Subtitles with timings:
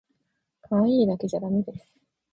[0.63, 1.95] かわいいだけじゃだめです